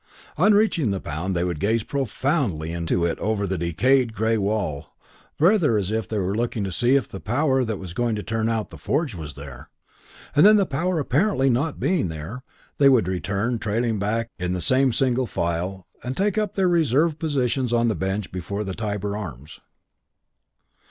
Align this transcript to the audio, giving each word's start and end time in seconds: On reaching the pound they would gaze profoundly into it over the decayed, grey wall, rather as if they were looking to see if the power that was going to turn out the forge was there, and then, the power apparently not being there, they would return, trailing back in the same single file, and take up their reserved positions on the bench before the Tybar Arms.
On 0.35 0.55
reaching 0.55 0.89
the 0.89 0.99
pound 0.99 1.35
they 1.35 1.43
would 1.43 1.59
gaze 1.59 1.83
profoundly 1.83 2.71
into 2.71 3.05
it 3.05 3.19
over 3.19 3.45
the 3.45 3.55
decayed, 3.55 4.13
grey 4.15 4.35
wall, 4.35 4.95
rather 5.37 5.77
as 5.77 5.91
if 5.91 6.07
they 6.07 6.17
were 6.17 6.33
looking 6.35 6.63
to 6.63 6.71
see 6.71 6.95
if 6.95 7.07
the 7.07 7.19
power 7.19 7.63
that 7.63 7.77
was 7.77 7.93
going 7.93 8.15
to 8.15 8.23
turn 8.23 8.49
out 8.49 8.71
the 8.71 8.79
forge 8.79 9.13
was 9.13 9.35
there, 9.35 9.69
and 10.35 10.43
then, 10.43 10.55
the 10.55 10.65
power 10.65 10.97
apparently 10.97 11.51
not 11.51 11.79
being 11.79 12.07
there, 12.07 12.41
they 12.79 12.89
would 12.89 13.07
return, 13.07 13.59
trailing 13.59 13.99
back 13.99 14.27
in 14.39 14.53
the 14.53 14.59
same 14.59 14.91
single 14.91 15.27
file, 15.27 15.85
and 16.03 16.17
take 16.17 16.35
up 16.35 16.55
their 16.55 16.67
reserved 16.67 17.19
positions 17.19 17.71
on 17.71 17.87
the 17.87 17.93
bench 17.93 18.31
before 18.31 18.63
the 18.63 18.73
Tybar 18.73 19.15
Arms. 19.15 19.59